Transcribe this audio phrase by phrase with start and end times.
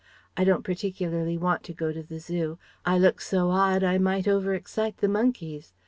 [0.35, 2.57] I don't particularly want to go to the Zoo.
[2.87, 5.73] I look so odd I might over excite the monkeys.